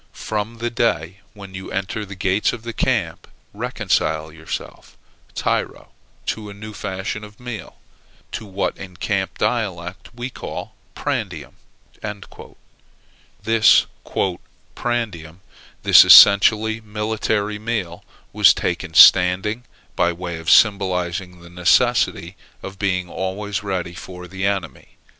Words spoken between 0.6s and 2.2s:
day when you enter the